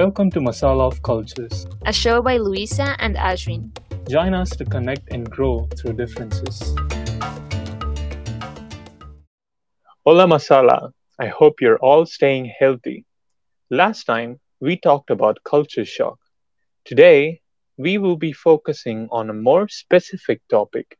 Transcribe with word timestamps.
Welcome 0.00 0.30
to 0.30 0.40
Masala 0.40 0.86
of 0.86 1.02
Cultures, 1.02 1.66
a 1.84 1.92
show 1.92 2.22
by 2.22 2.38
Luisa 2.38 2.96
and 3.00 3.16
Ashwin. 3.16 3.68
Join 4.08 4.32
us 4.32 4.48
to 4.56 4.64
connect 4.64 5.12
and 5.12 5.30
grow 5.30 5.68
through 5.76 5.92
differences. 5.92 6.58
Hola 10.06 10.24
Masala, 10.26 10.92
I 11.18 11.26
hope 11.26 11.60
you're 11.60 11.76
all 11.80 12.06
staying 12.06 12.50
healthy. 12.58 13.04
Last 13.68 14.04
time, 14.04 14.40
we 14.58 14.78
talked 14.78 15.10
about 15.10 15.44
culture 15.44 15.84
shock. 15.84 16.18
Today, 16.86 17.42
we 17.76 17.98
will 17.98 18.16
be 18.16 18.32
focusing 18.32 19.06
on 19.12 19.28
a 19.28 19.34
more 19.34 19.68
specific 19.68 20.40
topic 20.48 20.96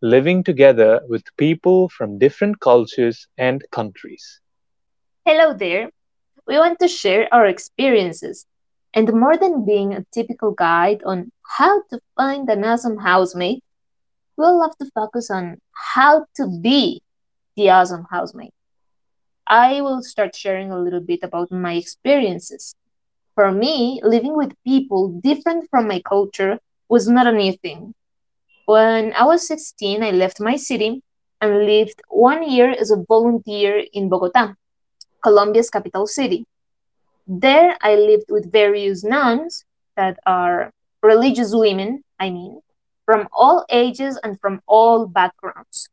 living 0.00 0.44
together 0.44 1.00
with 1.08 1.24
people 1.36 1.88
from 1.88 2.20
different 2.20 2.60
cultures 2.60 3.26
and 3.36 3.64
countries. 3.72 4.40
Hello 5.24 5.54
there. 5.54 5.90
We 6.46 6.58
want 6.58 6.78
to 6.80 6.88
share 6.88 7.28
our 7.32 7.46
experiences. 7.46 8.46
And 8.94 9.12
more 9.14 9.36
than 9.36 9.64
being 9.64 9.94
a 9.94 10.04
typical 10.12 10.50
guide 10.52 11.02
on 11.04 11.32
how 11.58 11.82
to 11.90 12.00
find 12.16 12.48
an 12.48 12.64
awesome 12.64 12.98
housemate, 12.98 13.62
we'll 14.36 14.58
love 14.58 14.76
to 14.78 14.90
focus 14.94 15.30
on 15.30 15.60
how 15.72 16.26
to 16.36 16.46
be 16.46 17.02
the 17.56 17.70
awesome 17.70 18.06
housemate. 18.10 18.52
I 19.46 19.80
will 19.80 20.02
start 20.02 20.34
sharing 20.34 20.70
a 20.70 20.78
little 20.78 21.00
bit 21.00 21.20
about 21.22 21.50
my 21.50 21.74
experiences. 21.74 22.74
For 23.34 23.50
me, 23.50 24.00
living 24.04 24.36
with 24.36 24.54
people 24.64 25.20
different 25.20 25.68
from 25.70 25.88
my 25.88 26.00
culture 26.00 26.58
was 26.88 27.08
not 27.08 27.26
a 27.26 27.32
new 27.32 27.52
thing. 27.52 27.94
When 28.66 29.12
I 29.14 29.24
was 29.24 29.46
16, 29.46 30.02
I 30.02 30.10
left 30.10 30.40
my 30.40 30.56
city 30.56 31.02
and 31.40 31.66
lived 31.66 32.00
one 32.08 32.48
year 32.48 32.70
as 32.70 32.90
a 32.90 33.02
volunteer 33.08 33.82
in 33.92 34.08
Bogota, 34.08 34.54
Colombia's 35.22 35.70
capital 35.70 36.06
city. 36.06 36.46
There, 37.26 37.76
I 37.80 37.94
lived 37.94 38.30
with 38.30 38.52
various 38.52 39.04
nuns 39.04 39.64
that 39.96 40.18
are 40.26 40.72
religious 41.02 41.50
women, 41.54 42.02
I 42.18 42.30
mean, 42.30 42.60
from 43.04 43.28
all 43.32 43.64
ages 43.70 44.18
and 44.22 44.38
from 44.40 44.60
all 44.66 45.06
backgrounds. 45.06 45.88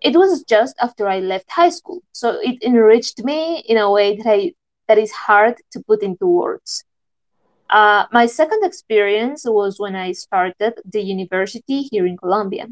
It 0.00 0.16
was 0.16 0.44
just 0.44 0.76
after 0.80 1.08
I 1.08 1.20
left 1.20 1.50
high 1.50 1.70
school, 1.70 2.02
so 2.12 2.38
it 2.40 2.62
enriched 2.62 3.24
me 3.24 3.64
in 3.68 3.78
a 3.78 3.90
way 3.90 4.16
that 4.16 4.26
I 4.26 4.52
that 4.86 4.98
is 4.98 5.12
hard 5.12 5.56
to 5.72 5.80
put 5.80 6.02
into 6.02 6.26
words. 6.26 6.84
Uh, 7.68 8.06
my 8.12 8.26
second 8.26 8.64
experience 8.64 9.44
was 9.44 9.78
when 9.78 9.94
I 9.94 10.12
started 10.12 10.80
the 10.84 11.02
university 11.02 11.82
here 11.82 12.06
in 12.06 12.16
Colombia. 12.16 12.66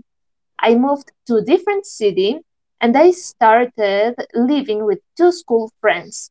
I 0.59 0.75
moved 0.75 1.13
to 1.27 1.37
a 1.37 1.43
different 1.43 1.85
city 1.85 2.41
and 2.81 2.97
I 2.97 3.11
started 3.13 4.17
living 4.35 4.85
with 4.85 5.01
two 5.17 5.33
school 5.33 5.71
friends. 5.81 6.31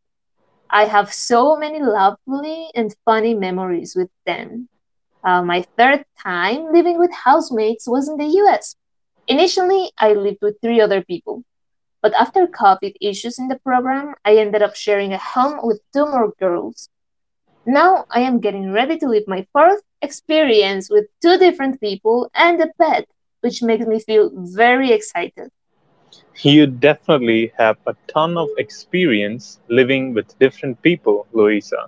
I 0.70 0.86
have 0.86 1.14
so 1.14 1.56
many 1.58 1.80
lovely 1.82 2.70
and 2.76 2.96
funny 3.06 3.34
memories 3.34 3.96
with 3.96 4.10
them. 4.26 4.70
Uh, 5.24 5.42
my 5.42 5.66
third 5.78 6.06
time 6.18 6.72
living 6.74 7.00
with 7.00 7.12
housemates 7.12 7.88
was 7.88 8.08
in 8.08 8.18
the 8.18 8.26
US. 8.42 8.76
Initially, 9.28 9.92
I 9.98 10.14
lived 10.14 10.40
with 10.42 10.60
three 10.62 10.80
other 10.82 11.02
people, 11.04 11.44
but 12.02 12.14
after 12.14 12.48
COVID 12.48 12.96
issues 13.02 13.40
in 13.40 13.48
the 13.48 13.60
program, 13.60 14.16
I 14.26 14.38
ended 14.38 14.62
up 14.62 14.76
sharing 14.76 15.14
a 15.14 15.18
home 15.18 15.60
with 15.64 15.82
two 15.94 16.06
more 16.06 16.32
girls. 16.40 16.90
Now 17.66 18.06
I 18.10 18.22
am 18.22 18.40
getting 18.40 18.72
ready 18.72 18.98
to 18.98 19.08
live 19.08 19.28
my 19.28 19.46
fourth 19.54 19.82
experience 20.02 20.90
with 20.90 21.06
two 21.22 21.38
different 21.38 21.80
people 21.80 22.30
and 22.34 22.60
a 22.62 22.68
pet, 22.80 23.08
which 23.42 23.62
makes 23.62 23.86
me 23.86 24.00
feel 24.00 24.32
very 24.34 24.92
excited. 24.92 25.52
You 26.44 26.68
definitely 26.68 27.52
have 27.58 27.78
a 27.86 27.96
ton 28.08 28.38
of 28.38 28.50
experience 28.58 29.60
living 29.70 30.14
with 30.14 30.38
different 30.40 30.82
people, 30.82 31.28
Louisa. 31.32 31.88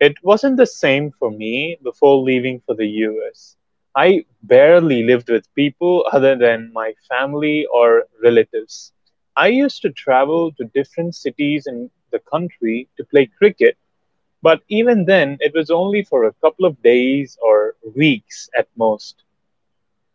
It 0.00 0.14
wasn't 0.22 0.56
the 0.56 0.66
same 0.66 1.10
for 1.18 1.30
me 1.30 1.78
before 1.82 2.16
leaving 2.18 2.60
for 2.60 2.74
the 2.74 2.86
US. 2.86 3.56
I 3.94 4.24
barely 4.42 5.02
lived 5.02 5.28
with 5.30 5.54
people 5.54 6.06
other 6.12 6.36
than 6.36 6.72
my 6.72 6.94
family 7.08 7.66
or 7.66 8.04
relatives. 8.22 8.92
I 9.36 9.48
used 9.48 9.82
to 9.82 9.90
travel 9.90 10.52
to 10.52 10.64
different 10.74 11.14
cities 11.14 11.66
in 11.66 11.90
the 12.10 12.20
country 12.20 12.88
to 12.96 13.04
play 13.04 13.26
cricket, 13.26 13.76
but 14.42 14.62
even 14.68 15.04
then, 15.04 15.36
it 15.40 15.52
was 15.54 15.70
only 15.70 16.02
for 16.02 16.24
a 16.24 16.32
couple 16.34 16.64
of 16.66 16.82
days 16.82 17.38
or 17.42 17.74
weeks 17.94 18.48
at 18.58 18.68
most. 18.76 19.22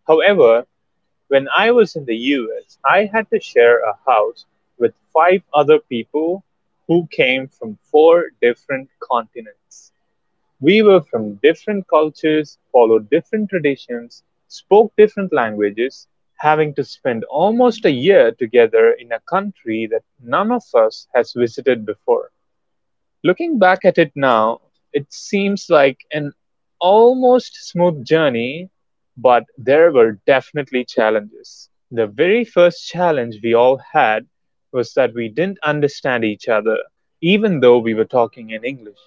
However, 0.08 0.66
when 1.34 1.50
I 1.58 1.72
was 1.72 1.96
in 1.98 2.06
the 2.06 2.16
US, 2.38 2.80
I 2.86 3.06
had 3.06 3.30
to 3.32 3.40
share 3.42 3.80
a 3.82 3.98
house 4.06 4.46
with 4.80 4.94
five 5.14 5.44
other 5.54 5.80
people 5.80 6.44
who 6.88 7.08
came 7.12 7.48
from 7.48 7.78
four 7.92 8.32
different 8.42 8.90
continents. 9.02 9.92
We 10.60 10.82
were 10.84 11.02
from 11.02 11.36
different 11.44 11.88
cultures, 11.88 12.60
followed 12.72 13.10
different 13.10 13.50
traditions, 13.50 14.24
spoke 14.48 14.94
different 14.98 15.34
languages, 15.34 16.08
having 16.38 16.74
to 16.76 16.84
spend 16.84 17.24
almost 17.26 17.86
a 17.86 17.92
year 17.92 18.32
together 18.32 18.92
in 18.94 19.12
a 19.12 19.20
country 19.22 19.88
that 19.92 20.04
none 20.22 20.52
of 20.52 20.64
us 20.76 21.08
has 21.16 21.34
visited 21.34 21.86
before. 21.86 22.32
Looking 23.24 23.60
back 23.60 23.86
at 23.86 23.98
it 23.98 24.12
now, 24.16 24.62
it 24.94 25.12
seems 25.14 25.70
like 25.70 26.06
an 26.12 26.34
almost 26.80 27.56
smooth 27.70 28.06
journey 28.06 28.70
but 29.18 29.44
there 29.58 29.92
were 29.92 30.20
definitely 30.26 30.86
challenges. 30.86 31.70
The 31.92 32.08
very 32.08 32.44
first 32.44 32.88
challenge 32.88 33.40
we 33.44 33.54
all 33.54 33.78
had 33.78 34.26
was 34.72 34.94
that 34.94 35.14
we 35.14 35.30
didn't 35.30 35.60
understand 35.64 36.26
each 36.26 36.48
other, 36.48 36.78
even 37.22 37.60
though 37.60 37.78
we 37.78 37.94
were 37.94 38.06
talking 38.06 38.50
in 38.52 38.64
English. 38.64 38.98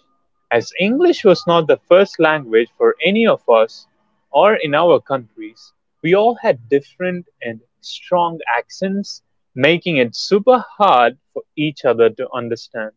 As 0.52 0.72
English 0.78 1.24
was 1.24 1.44
not 1.46 1.66
the 1.66 1.80
first 1.88 2.20
language 2.20 2.68
for 2.78 2.94
any 3.04 3.26
of 3.26 3.42
us 3.48 3.86
or 4.30 4.54
in 4.54 4.74
our 4.74 5.00
countries, 5.00 5.72
we 6.02 6.14
all 6.14 6.36
had 6.36 6.68
different 6.68 7.26
and 7.42 7.60
strong 7.80 8.38
accents, 8.56 9.22
making 9.54 9.96
it 9.96 10.14
super 10.14 10.64
hard 10.78 11.18
for 11.32 11.42
each 11.56 11.84
other 11.84 12.10
to 12.10 12.30
understand. 12.32 12.92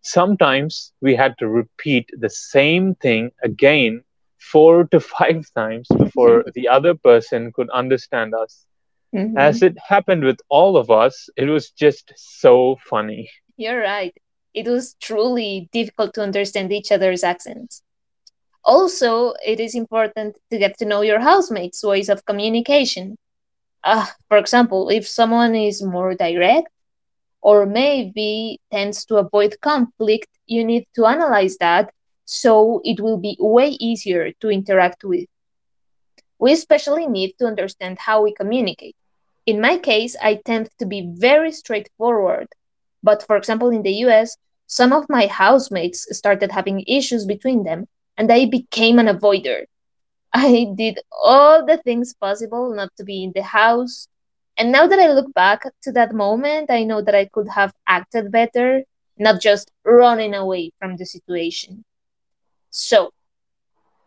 Sometimes 0.00 0.92
we 1.00 1.14
had 1.14 1.38
to 1.38 1.48
repeat 1.48 2.10
the 2.18 2.30
same 2.30 2.96
thing 2.96 3.30
again 3.44 4.02
four 4.50 4.84
to 4.84 5.00
five 5.00 5.46
times 5.56 5.86
before 5.96 6.44
the 6.54 6.68
other 6.68 6.94
person 6.94 7.52
could 7.52 7.70
understand 7.70 8.34
us. 8.34 8.66
Mm-hmm. 9.14 9.36
As 9.36 9.62
it 9.62 9.76
happened 9.78 10.24
with 10.24 10.38
all 10.48 10.76
of 10.76 10.90
us, 10.90 11.28
it 11.36 11.46
was 11.46 11.70
just 11.70 12.12
so 12.16 12.78
funny. 12.88 13.30
You're 13.56 13.80
right. 13.80 14.14
It 14.54 14.66
was 14.66 14.96
truly 15.00 15.68
difficult 15.72 16.14
to 16.14 16.22
understand 16.22 16.72
each 16.72 16.90
other's 16.90 17.22
accents. 17.22 17.82
Also, 18.64 19.34
it 19.44 19.60
is 19.60 19.74
important 19.74 20.36
to 20.50 20.58
get 20.58 20.78
to 20.78 20.84
know 20.84 21.02
your 21.02 21.20
housemates' 21.20 21.82
ways 21.82 22.08
of 22.08 22.24
communication. 22.24 23.16
Uh, 23.84 24.06
for 24.28 24.38
example, 24.38 24.88
if 24.88 25.06
someone 25.06 25.54
is 25.54 25.82
more 25.82 26.14
direct 26.14 26.68
or 27.42 27.66
maybe 27.66 28.60
tends 28.70 29.04
to 29.06 29.16
avoid 29.16 29.60
conflict, 29.60 30.28
you 30.46 30.64
need 30.64 30.86
to 30.94 31.06
analyze 31.06 31.56
that 31.58 31.92
so 32.24 32.80
it 32.84 33.00
will 33.00 33.18
be 33.18 33.36
way 33.38 33.70
easier 33.80 34.32
to 34.40 34.50
interact 34.50 35.04
with. 35.04 35.28
We 36.38 36.52
especially 36.52 37.06
need 37.06 37.34
to 37.38 37.46
understand 37.46 37.98
how 37.98 38.22
we 38.22 38.34
communicate. 38.34 38.96
In 39.46 39.60
my 39.60 39.76
case, 39.78 40.16
I 40.20 40.40
tend 40.44 40.70
to 40.78 40.86
be 40.86 41.12
very 41.14 41.52
straightforward. 41.52 42.48
But 43.02 43.22
for 43.26 43.36
example, 43.36 43.70
in 43.70 43.82
the 43.82 43.94
US, 44.06 44.36
some 44.66 44.92
of 44.92 45.08
my 45.08 45.26
housemates 45.26 46.06
started 46.16 46.52
having 46.52 46.84
issues 46.86 47.26
between 47.26 47.64
them, 47.64 47.86
and 48.16 48.30
I 48.32 48.46
became 48.46 48.98
an 48.98 49.06
avoider. 49.06 49.64
I 50.32 50.72
did 50.74 50.98
all 51.10 51.66
the 51.66 51.76
things 51.78 52.14
possible 52.14 52.74
not 52.74 52.90
to 52.96 53.04
be 53.04 53.22
in 53.22 53.32
the 53.34 53.42
house. 53.42 54.08
And 54.56 54.72
now 54.72 54.86
that 54.86 54.98
I 54.98 55.12
look 55.12 55.32
back 55.34 55.64
to 55.82 55.92
that 55.92 56.14
moment, 56.14 56.70
I 56.70 56.84
know 56.84 57.02
that 57.02 57.14
I 57.14 57.26
could 57.26 57.48
have 57.48 57.72
acted 57.86 58.32
better, 58.32 58.82
not 59.18 59.40
just 59.40 59.70
running 59.84 60.34
away 60.34 60.72
from 60.78 60.96
the 60.96 61.04
situation. 61.04 61.84
So, 62.72 63.12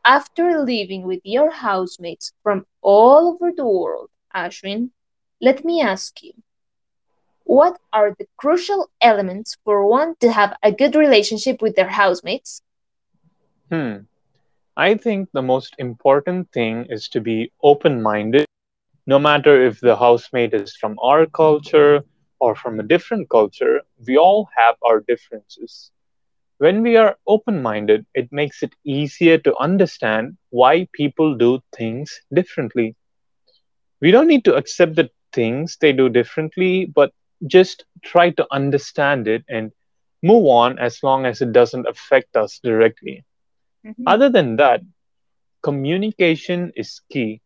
after 0.05 0.59
living 0.63 1.03
with 1.05 1.21
your 1.23 1.51
housemates 1.51 2.33
from 2.43 2.65
all 2.81 3.29
over 3.29 3.51
the 3.51 3.65
world, 3.65 4.09
Ashwin, 4.33 4.91
let 5.41 5.63
me 5.65 5.81
ask 5.81 6.23
you 6.23 6.33
what 7.45 7.79
are 7.93 8.13
the 8.17 8.27
crucial 8.37 8.89
elements 9.01 9.57
for 9.63 9.85
one 9.87 10.15
to 10.19 10.31
have 10.31 10.57
a 10.63 10.71
good 10.71 10.95
relationship 10.95 11.61
with 11.61 11.75
their 11.75 11.89
housemates? 11.89 12.61
Hmm. 13.71 13.97
I 14.77 14.95
think 14.95 15.29
the 15.31 15.41
most 15.41 15.75
important 15.79 16.51
thing 16.51 16.85
is 16.89 17.07
to 17.09 17.21
be 17.21 17.51
open 17.63 18.01
minded, 18.01 18.45
no 19.05 19.19
matter 19.19 19.63
if 19.63 19.79
the 19.81 19.95
housemate 19.97 20.53
is 20.53 20.75
from 20.75 20.97
our 21.01 21.25
culture 21.25 22.03
or 22.39 22.55
from 22.55 22.79
a 22.79 22.83
different 22.83 23.29
culture, 23.29 23.81
we 24.07 24.17
all 24.17 24.49
have 24.55 24.75
our 24.83 24.99
differences. 25.01 25.91
When 26.57 26.81
we 26.81 26.95
are 26.97 27.17
open 27.27 27.61
minded, 27.61 28.05
it 28.13 28.31
makes 28.31 28.61
it 28.63 28.75
easier 28.83 29.37
to 29.39 29.55
understand 29.57 30.37
why 30.49 30.87
people 30.93 31.35
do 31.35 31.61
things 31.75 32.21
differently. 32.33 32.95
We 34.01 34.11
don't 34.11 34.27
need 34.27 34.45
to 34.45 34.55
accept 34.55 34.95
the 34.95 35.09
things 35.31 35.77
they 35.79 35.91
do 35.91 36.09
differently, 36.09 36.85
but 36.85 37.11
just 37.45 37.85
try 38.03 38.29
to 38.31 38.47
understand 38.51 39.27
it 39.27 39.43
and 39.49 39.71
move 40.21 40.45
on 40.47 40.77
as 40.79 41.03
long 41.03 41.25
as 41.25 41.41
it 41.41 41.51
doesn't 41.51 41.87
affect 41.87 42.35
us 42.35 42.59
directly. 42.59 43.25
Mhm. 43.83 43.95
Other 44.05 44.29
than 44.29 44.55
that, 44.57 44.81
communication 45.61 46.71
is 46.75 47.01
key. 47.09 47.41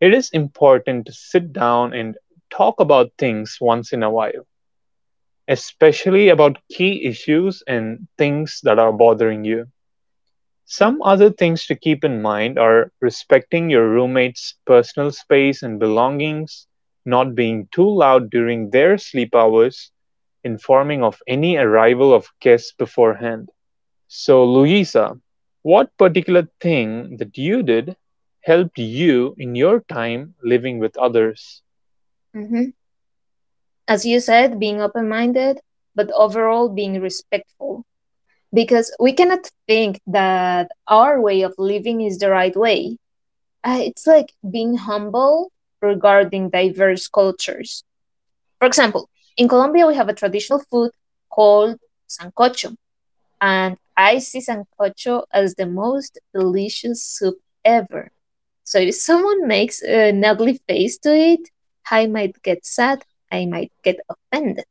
It 0.00 0.14
is 0.14 0.30
important 0.30 1.06
to 1.06 1.12
sit 1.12 1.52
down 1.52 1.92
and 1.92 2.16
talk 2.50 2.80
about 2.80 3.12
things 3.18 3.58
once 3.60 3.92
in 3.92 4.02
a 4.02 4.10
while, 4.10 4.46
especially 5.48 6.28
about 6.28 6.58
key 6.70 7.04
issues 7.04 7.62
and 7.66 8.06
things 8.18 8.60
that 8.62 8.78
are 8.78 8.92
bothering 8.92 9.44
you. 9.44 9.66
Some 10.66 11.00
other 11.02 11.30
things 11.30 11.66
to 11.66 11.74
keep 11.74 12.04
in 12.04 12.20
mind 12.20 12.58
are 12.58 12.92
respecting 13.00 13.70
your 13.70 13.88
roommate's 13.88 14.54
personal 14.66 15.10
space 15.10 15.62
and 15.62 15.78
belongings, 15.78 16.66
not 17.04 17.34
being 17.34 17.68
too 17.72 17.88
loud 17.88 18.30
during 18.30 18.70
their 18.70 18.98
sleep 18.98 19.34
hours, 19.34 19.90
informing 20.44 21.02
of 21.02 21.22
any 21.26 21.56
arrival 21.56 22.12
of 22.12 22.28
guests 22.40 22.72
beforehand. 22.72 23.50
So, 24.08 24.44
Louisa, 24.44 25.20
what 25.62 25.96
particular 25.96 26.48
thing 26.60 27.16
that 27.18 27.36
you 27.36 27.62
did 27.62 27.96
helped 28.42 28.78
you 28.78 29.34
in 29.38 29.54
your 29.54 29.80
time 29.80 30.34
living 30.42 30.78
with 30.78 30.96
others? 30.96 31.62
Mhm. 32.34 32.72
As 33.88 34.04
you 34.06 34.20
said, 34.20 34.58
being 34.60 34.80
open 34.80 35.08
minded, 35.08 35.60
but 35.94 36.10
overall 36.12 36.68
being 36.68 37.00
respectful. 37.00 37.84
Because 38.52 38.94
we 38.98 39.12
cannot 39.12 39.50
think 39.66 40.00
that 40.06 40.70
our 40.88 41.20
way 41.20 41.42
of 41.42 41.54
living 41.58 42.00
is 42.00 42.18
the 42.18 42.30
right 42.30 42.56
way. 42.56 42.98
Uh, 43.64 43.78
it's 43.82 44.06
like 44.06 44.32
being 44.50 44.76
humble 44.76 45.50
regarding 45.82 46.50
diverse 46.50 47.08
cultures. 47.08 47.84
For 48.58 48.66
example, 48.66 49.08
in 49.36 49.48
Colombia, 49.48 49.86
we 49.86 49.94
have 49.94 50.08
a 50.08 50.14
traditional 50.14 50.60
food 50.60 50.90
called 51.30 51.78
sancocho, 52.08 52.76
and 53.40 53.76
I 53.96 54.18
see 54.18 54.40
sancocho 54.40 55.24
as 55.32 55.54
the 55.54 55.66
most 55.66 56.18
delicious 56.34 57.02
soup 57.02 57.36
ever. 57.64 58.10
So 58.64 58.78
if 58.78 58.94
someone 58.94 59.46
makes 59.46 59.82
an 59.82 60.24
ugly 60.24 60.60
face 60.68 60.98
to 60.98 61.14
it, 61.14 61.50
I 61.90 62.06
might 62.06 62.42
get 62.42 62.64
sad, 62.66 63.04
I 63.30 63.46
might 63.46 63.72
get 63.82 63.96
offended. 64.08 64.64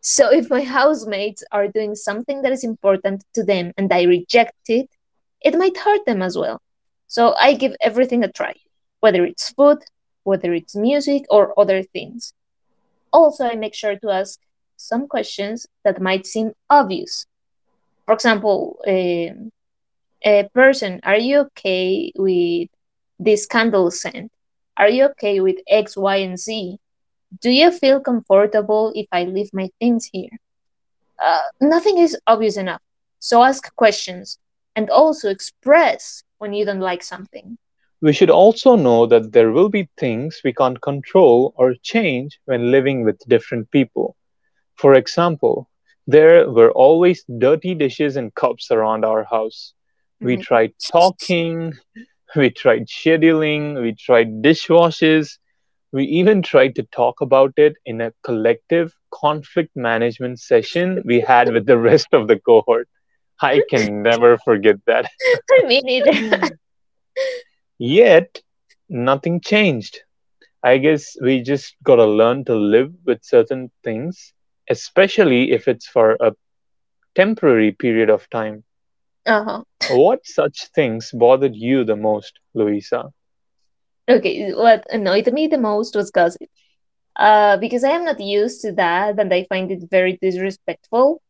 So 0.00 0.30
if 0.32 0.50
my 0.50 0.62
housemates 0.62 1.42
are 1.50 1.68
doing 1.68 1.94
something 1.94 2.42
that 2.42 2.52
is 2.52 2.64
important 2.64 3.24
to 3.34 3.44
them 3.44 3.72
and 3.78 3.92
I 3.92 4.02
reject 4.02 4.68
it, 4.68 4.88
it 5.40 5.56
might 5.56 5.76
hurt 5.76 6.04
them 6.06 6.22
as 6.22 6.36
well. 6.36 6.60
So 7.06 7.34
I 7.38 7.54
give 7.54 7.74
everything 7.80 8.22
a 8.24 8.30
try, 8.30 8.54
whether 9.00 9.24
it's 9.24 9.50
food, 9.50 9.78
whether 10.24 10.52
it's 10.52 10.76
music, 10.76 11.24
or 11.30 11.58
other 11.58 11.82
things. 11.82 12.34
Also, 13.12 13.44
I 13.46 13.54
make 13.54 13.74
sure 13.74 13.96
to 13.96 14.10
ask 14.10 14.38
some 14.76 15.06
questions 15.06 15.66
that 15.84 16.00
might 16.00 16.26
seem 16.26 16.52
obvious. 16.68 17.26
For 18.06 18.14
example, 18.14 18.78
um, 18.86 19.50
a 20.24 20.48
person, 20.52 21.00
are 21.04 21.16
you 21.18 21.40
okay 21.46 22.12
with 22.16 22.68
this 23.18 23.46
candle 23.46 23.90
scent? 23.90 24.32
Are 24.76 24.88
you 24.88 25.04
okay 25.10 25.40
with 25.40 25.56
X, 25.68 25.96
Y, 25.96 26.16
and 26.16 26.38
Z? 26.38 26.78
Do 27.40 27.50
you 27.50 27.70
feel 27.70 28.00
comfortable 28.00 28.92
if 28.94 29.06
I 29.12 29.24
leave 29.24 29.50
my 29.52 29.70
things 29.80 30.08
here? 30.12 30.30
Uh, 31.22 31.42
nothing 31.60 31.98
is 31.98 32.16
obvious 32.26 32.56
enough. 32.56 32.82
So 33.18 33.42
ask 33.42 33.74
questions 33.76 34.38
and 34.76 34.90
also 34.90 35.28
express 35.30 36.22
when 36.38 36.52
you 36.52 36.64
don't 36.64 36.80
like 36.80 37.02
something. 37.02 37.56
We 38.00 38.12
should 38.12 38.30
also 38.30 38.76
know 38.76 39.06
that 39.06 39.32
there 39.32 39.50
will 39.50 39.68
be 39.68 39.88
things 39.98 40.40
we 40.44 40.52
can't 40.52 40.80
control 40.80 41.52
or 41.56 41.74
change 41.82 42.38
when 42.44 42.70
living 42.70 43.04
with 43.04 43.18
different 43.28 43.70
people. 43.70 44.16
For 44.76 44.94
example, 44.94 45.68
there 46.06 46.50
were 46.50 46.70
always 46.72 47.24
dirty 47.38 47.74
dishes 47.74 48.16
and 48.16 48.34
cups 48.34 48.70
around 48.70 49.04
our 49.04 49.24
house. 49.24 49.74
We 50.22 50.36
my 50.36 50.38
tried 50.38 50.72
talking, 50.90 51.72
we 52.36 52.50
tried 52.50 52.86
scheduling, 52.88 53.80
we 53.80 53.94
tried 53.94 54.42
dishwashes, 54.42 55.38
we 55.94 56.04
even 56.06 56.42
tried 56.42 56.74
to 56.74 56.82
talk 56.84 57.20
about 57.20 57.52
it 57.56 57.76
in 57.86 58.00
a 58.00 58.12
collective 58.24 58.92
conflict 59.12 59.70
management 59.76 60.40
session 60.40 61.00
we 61.04 61.20
had 61.20 61.52
with 61.52 61.66
the 61.66 61.78
rest 61.78 62.08
of 62.12 62.26
the 62.26 62.38
cohort. 62.40 62.88
I 63.40 63.62
can 63.70 64.02
never 64.02 64.36
forget 64.38 64.76
that. 64.86 65.08
Mean 65.66 65.84
it. 65.86 66.58
Yet, 67.78 68.42
nothing 68.88 69.40
changed. 69.40 70.00
I 70.64 70.78
guess 70.78 71.16
we 71.22 71.42
just 71.42 71.76
gotta 71.84 72.06
learn 72.06 72.44
to 72.46 72.56
live 72.56 72.92
with 73.06 73.24
certain 73.24 73.70
things, 73.84 74.32
especially 74.68 75.52
if 75.52 75.68
it's 75.68 75.86
for 75.86 76.16
a 76.20 76.32
temporary 77.14 77.70
period 77.70 78.10
of 78.10 78.28
time. 78.30 78.64
uh-huh. 79.26 79.62
What 79.96 80.26
such 80.26 80.66
things 80.74 81.12
bothered 81.12 81.54
you 81.54 81.84
the 81.84 81.96
most, 81.96 82.40
Louisa? 82.54 83.12
Okay, 84.08 84.52
what 84.52 84.84
annoyed 84.90 85.32
me 85.32 85.46
the 85.46 85.58
most 85.58 85.94
was 85.96 86.10
gossip. 86.10 86.48
Uh, 87.16 87.56
because 87.58 87.84
I 87.84 87.90
am 87.90 88.04
not 88.04 88.20
used 88.20 88.60
to 88.62 88.72
that 88.72 89.18
and 89.18 89.32
I 89.32 89.44
find 89.44 89.70
it 89.70 89.88
very 89.90 90.18
disrespectful 90.20 91.20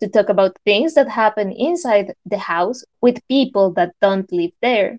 to 0.00 0.08
talk 0.08 0.28
about 0.28 0.56
things 0.64 0.94
that 0.94 1.08
happen 1.08 1.52
inside 1.52 2.14
the 2.24 2.38
house 2.38 2.84
with 3.00 3.26
people 3.28 3.72
that 3.74 3.94
don't 4.00 4.30
live 4.32 4.52
there. 4.62 4.98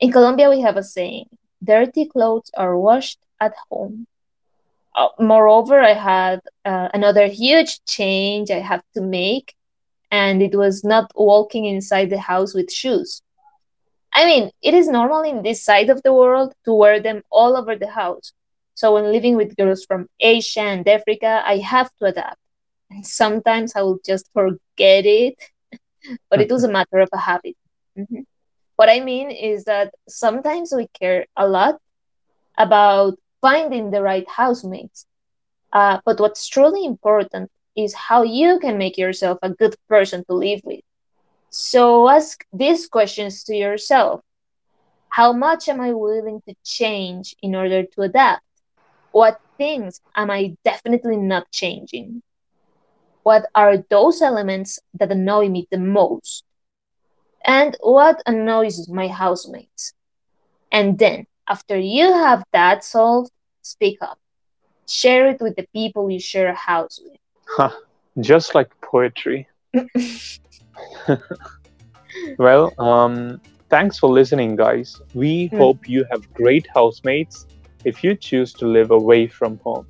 In 0.00 0.12
Colombia, 0.12 0.50
we 0.50 0.60
have 0.60 0.76
a 0.76 0.82
saying 0.82 1.26
dirty 1.64 2.06
clothes 2.06 2.50
are 2.56 2.78
washed 2.78 3.18
at 3.40 3.54
home. 3.70 4.06
Uh, 4.94 5.08
moreover, 5.18 5.80
I 5.80 5.94
had 5.94 6.40
uh, 6.64 6.88
another 6.94 7.26
huge 7.26 7.84
change 7.84 8.50
I 8.50 8.60
have 8.60 8.82
to 8.94 9.00
make, 9.02 9.54
and 10.10 10.42
it 10.42 10.54
was 10.56 10.84
not 10.84 11.10
walking 11.14 11.64
inside 11.66 12.10
the 12.10 12.18
house 12.18 12.54
with 12.54 12.72
shoes. 12.72 13.22
I 14.16 14.26
mean, 14.26 14.50
it 14.62 14.74
is 14.74 14.88
normal 14.88 15.22
in 15.22 15.42
this 15.42 15.64
side 15.64 15.90
of 15.90 16.02
the 16.02 16.14
world 16.14 16.54
to 16.66 16.74
wear 16.74 17.00
them 17.00 17.22
all 17.30 17.56
over 17.56 17.76
the 17.76 17.90
house. 17.90 18.32
So 18.74 18.94
when 18.94 19.12
living 19.12 19.36
with 19.36 19.56
girls 19.56 19.84
from 19.86 20.08
Asia 20.20 20.62
and 20.62 20.88
Africa, 20.88 21.42
I 21.46 21.58
have 21.58 21.90
to 21.98 22.06
adapt. 22.06 22.38
And 22.90 23.06
sometimes 23.06 23.74
I 23.76 23.82
will 23.82 24.00
just 24.04 24.30
forget 24.34 25.06
it, 25.06 25.36
but 26.30 26.40
it 26.40 26.50
was 26.50 26.64
a 26.64 26.70
matter 26.70 27.00
of 27.00 27.10
a 27.12 27.18
habit. 27.18 27.56
Mhm. 27.98 28.24
What 28.76 28.88
I 28.90 29.00
mean 29.00 29.30
is 29.30 29.64
that 29.64 29.94
sometimes 30.08 30.72
we 30.76 30.88
care 31.00 31.26
a 31.36 31.46
lot 31.48 31.76
about 32.58 33.14
finding 33.42 33.90
the 33.90 34.02
right 34.02 34.28
housemates. 34.28 35.06
Uh, 35.72 35.98
but 36.04 36.20
what's 36.20 36.46
truly 36.48 36.84
important 36.84 37.50
is 37.76 37.94
how 38.08 38.22
you 38.22 38.58
can 38.60 38.78
make 38.78 38.98
yourself 38.98 39.38
a 39.42 39.50
good 39.50 39.76
person 39.88 40.24
to 40.26 40.34
live 40.34 40.60
with. 40.64 40.85
So 41.58 42.08
ask 42.08 42.44
these 42.52 42.86
questions 42.86 43.42
to 43.44 43.54
yourself. 43.54 44.20
How 45.08 45.32
much 45.32 45.68
am 45.68 45.80
I 45.80 45.92
willing 45.92 46.42
to 46.46 46.54
change 46.64 47.34
in 47.42 47.54
order 47.54 47.84
to 47.84 48.02
adapt? 48.02 48.44
What 49.12 49.40
things 49.56 50.00
am 50.14 50.30
I 50.30 50.56
definitely 50.64 51.16
not 51.16 51.50
changing? 51.50 52.22
What 53.22 53.46
are 53.54 53.78
those 53.78 54.20
elements 54.22 54.78
that 54.94 55.10
annoy 55.10 55.48
me 55.48 55.66
the 55.70 55.78
most? 55.78 56.44
And 57.44 57.76
what 57.80 58.22
annoys 58.26 58.88
my 58.88 59.08
housemates? 59.08 59.94
And 60.70 60.98
then, 60.98 61.26
after 61.48 61.78
you 61.78 62.12
have 62.12 62.44
that 62.52 62.84
solved, 62.84 63.30
speak 63.62 63.98
up. 64.02 64.18
Share 64.86 65.28
it 65.28 65.40
with 65.40 65.56
the 65.56 65.66
people 65.72 66.10
you 66.10 66.20
share 66.20 66.48
a 66.48 66.54
house 66.54 67.00
with. 67.02 67.18
Huh, 67.48 67.70
just 68.20 68.54
like 68.54 68.70
poetry. 68.82 69.48
Well, 72.38 72.72
um, 72.78 73.40
thanks 73.70 73.98
for 73.98 74.08
listening, 74.10 74.56
guys. 74.56 75.00
We 75.14 75.50
Mm. 75.52 75.58
hope 75.58 75.88
you 75.88 76.04
have 76.10 76.22
great 76.34 76.66
housemates 76.74 77.46
if 77.84 78.02
you 78.04 78.14
choose 78.16 78.52
to 78.54 78.66
live 78.66 78.90
away 78.90 79.26
from 79.28 79.58
home. 79.64 79.86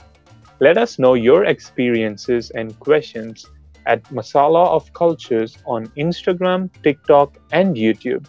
Let 0.60 0.76
us 0.78 0.98
know 0.98 1.14
your 1.14 1.44
experiences 1.44 2.50
and 2.50 2.78
questions 2.78 3.44
at 3.86 4.02
Masala 4.10 4.66
of 4.68 4.92
Cultures 4.92 5.58
on 5.66 5.86
Instagram, 5.96 6.70
TikTok, 6.82 7.36
and 7.52 7.76
YouTube, 7.76 8.26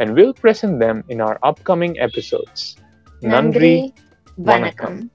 and 0.00 0.14
we'll 0.14 0.34
present 0.34 0.78
them 0.80 1.04
in 1.08 1.20
our 1.20 1.38
upcoming 1.42 1.98
episodes. 1.98 2.76
Nandri 3.22 3.92
Nandri. 4.44 4.44
Vanakkam. 4.44 5.08